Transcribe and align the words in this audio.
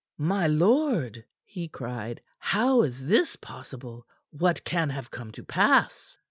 "My 0.17 0.47
lord!" 0.47 1.25
he 1.45 1.67
cried. 1.67 2.23
"How 2.39 2.81
is 2.81 3.05
this 3.05 3.35
possible? 3.35 4.07
What 4.31 4.63
can 4.63 4.89
have 4.89 5.11
come 5.11 5.31
to 5.33 5.43
pass?" 5.43 6.17